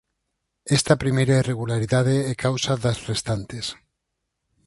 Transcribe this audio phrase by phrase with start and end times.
[0.77, 3.65] Esta primeira irregularidade é causa das restantes.